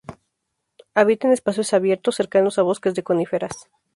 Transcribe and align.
Habita 0.95 1.27
en 1.27 1.33
espacios 1.33 1.73
abiertos, 1.75 2.15
cercanos 2.15 2.57
a 2.57 2.63
bosques 2.63 2.95
de 2.95 3.03
coníferas. 3.03 3.69